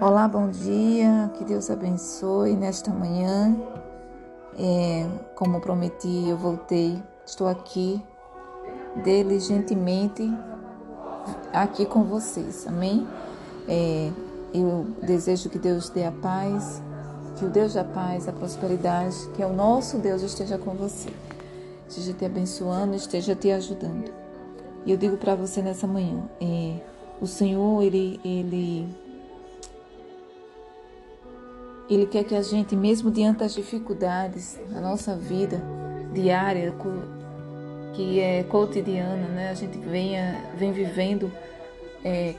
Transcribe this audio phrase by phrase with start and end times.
[0.00, 3.54] Olá, bom dia, que Deus abençoe nesta manhã.
[4.58, 8.02] É, como prometi, eu voltei, estou aqui
[9.04, 10.22] diligentemente
[11.52, 13.06] aqui com vocês, amém?
[13.68, 14.10] É,
[14.54, 16.80] eu desejo que Deus dê a paz,
[17.36, 21.10] que o Deus da paz, a prosperidade, que é o nosso Deus esteja com você,
[21.86, 24.10] esteja te abençoando, esteja te ajudando.
[24.86, 26.80] E eu digo para você nessa manhã, é,
[27.20, 29.09] o Senhor, ele, ele
[31.94, 35.60] ele quer que a gente, mesmo diante das dificuldades da nossa vida
[36.12, 36.72] diária,
[37.94, 39.50] que é cotidiana, né?
[39.50, 41.30] a gente venha, vem vivendo,
[42.04, 42.36] é,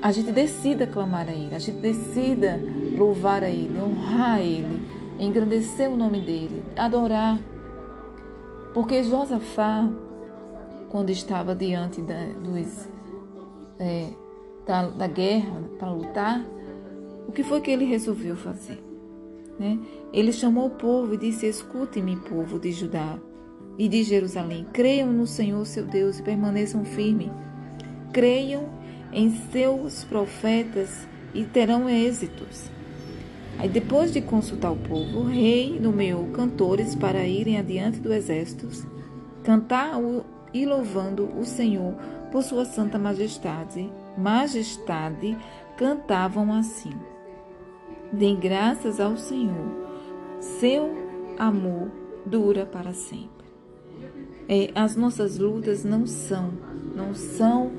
[0.00, 2.60] a gente decida clamar a Ele, a gente decida
[2.96, 4.80] louvar a Ele, honrar a Ele,
[5.18, 7.38] engrandecer o nome dEle, adorar.
[8.72, 9.88] Porque Josafá,
[10.88, 12.88] quando estava diante da, dos,
[13.80, 14.10] é,
[14.64, 16.44] da, da guerra para lutar,
[17.28, 18.82] o que foi que ele resolveu fazer?
[19.60, 19.78] Né?
[20.14, 23.18] Ele chamou o povo e disse: Escute-me, povo de Judá
[23.76, 24.66] e de Jerusalém.
[24.72, 27.30] Creiam no Senhor seu Deus e permaneçam firmes.
[28.14, 28.70] Creiam
[29.12, 32.70] em seus profetas e terão êxitos.
[33.58, 38.68] Aí, depois de consultar o povo, o rei nomeou cantores para irem adiante do exército,
[39.44, 40.00] cantar
[40.54, 41.92] e louvando o Senhor
[42.32, 43.90] por sua santa majestade.
[44.16, 45.36] Majestade
[45.76, 46.94] cantavam assim.
[48.12, 49.86] Dêem graças ao Senhor,
[50.40, 50.90] seu
[51.38, 51.90] amor
[52.24, 53.46] dura para sempre.
[54.48, 56.52] É, as nossas lutas não são,
[56.94, 57.70] não são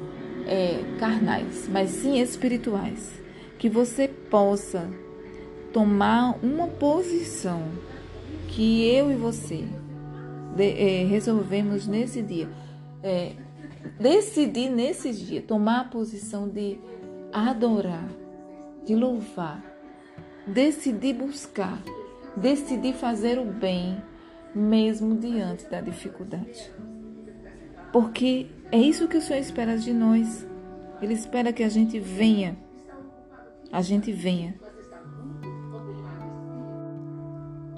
[0.46, 3.20] é, carnais, mas sim espirituais.
[3.58, 4.90] Que você possa
[5.74, 7.64] tomar uma posição
[8.48, 9.66] que eu e você
[10.56, 12.50] de, é, resolvemos nesse dia.
[13.02, 13.34] É,
[14.00, 16.80] decidir nesse dia, tomar a posição de
[17.32, 18.08] adorar,
[18.86, 19.64] de louvar,
[20.50, 21.82] decidir buscar,
[22.36, 24.02] decidir fazer o bem,
[24.54, 26.72] mesmo diante da dificuldade.
[27.94, 30.48] Porque é isso que o Senhor espera de nós.
[31.02, 32.58] Ele espera que a gente venha,
[33.72, 34.56] a gente venha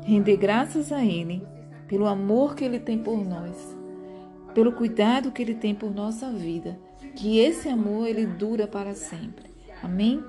[0.03, 1.45] render graças a Ele
[1.87, 3.77] pelo amor que Ele tem por nós,
[4.53, 6.79] pelo cuidado que Ele tem por nossa vida,
[7.15, 9.51] que esse amor ele dura para sempre.
[9.83, 10.23] Amém?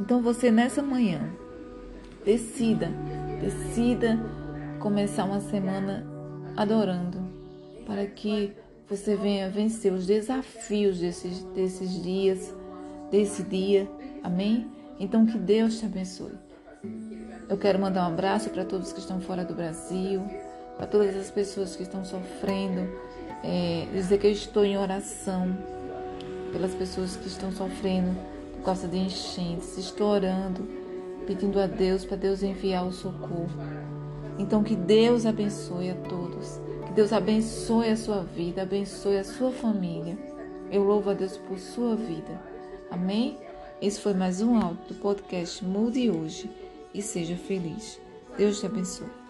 [0.00, 1.32] Então você nessa manhã
[2.24, 2.90] Decida,
[3.38, 4.18] decida
[4.80, 6.06] começar uma semana
[6.56, 7.18] adorando,
[7.86, 8.52] para que
[8.88, 12.54] você venha vencer os desafios desses, desses dias,
[13.10, 13.86] desse dia.
[14.22, 14.66] Amém?
[14.98, 16.32] Então que Deus te abençoe.
[17.46, 20.22] Eu quero mandar um abraço para todos que estão fora do Brasil,
[20.78, 22.88] para todas as pessoas que estão sofrendo.
[23.42, 25.54] É, dizer que eu estou em oração
[26.52, 28.16] pelas pessoas que estão sofrendo
[28.54, 29.76] por causa de enchentes.
[29.76, 30.83] Estou orando
[31.26, 33.48] pedindo a Deus para Deus enviar o socorro.
[34.38, 36.60] Então que Deus abençoe a todos.
[36.86, 40.18] Que Deus abençoe a sua vida, abençoe a sua família.
[40.70, 42.40] Eu louvo a Deus por sua vida.
[42.90, 43.38] Amém?
[43.80, 46.50] Esse foi mais um áudio do podcast Mude Hoje
[46.92, 48.00] e seja feliz.
[48.36, 49.23] Deus te abençoe.